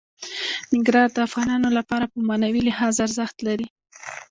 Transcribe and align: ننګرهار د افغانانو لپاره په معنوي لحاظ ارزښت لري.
ننګرهار 0.73 1.09
د 1.13 1.17
افغانانو 1.27 1.69
لپاره 1.77 2.05
په 2.11 2.17
معنوي 2.27 2.61
لحاظ 2.69 2.95
ارزښت 3.05 3.37
لري. 3.47 3.67